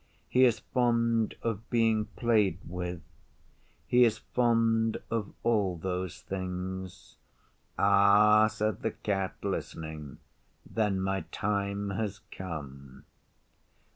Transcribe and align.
He 0.27 0.45
is 0.45 0.57
fond 0.61 1.35
of 1.43 1.69
being 1.69 2.05
played 2.05 2.57
with. 2.65 3.03
He 3.85 4.03
is 4.03 4.17
fond 4.17 4.97
of 5.11 5.31
all 5.43 5.77
those 5.77 6.21
things.' 6.21 7.17
'Ah,' 7.77 8.47
said 8.47 8.81
the 8.81 8.89
Cat, 8.89 9.35
listening, 9.43 10.17
'then 10.65 11.01
my 11.01 11.25
time 11.31 11.91
has 11.91 12.17
come. 12.31 13.05